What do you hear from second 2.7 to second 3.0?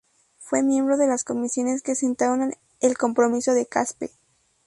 el